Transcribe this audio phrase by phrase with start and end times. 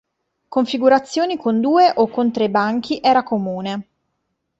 [0.47, 3.87] Configurazioni con due o con tre banchi era comune.